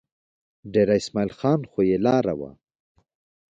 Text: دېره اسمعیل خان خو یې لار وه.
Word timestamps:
دېره 0.73 0.95
اسمعیل 1.01 1.31
خان 1.37 1.59
خو 1.71 1.79
یې 1.89 1.97
لار 2.05 2.25
وه. 2.39 2.51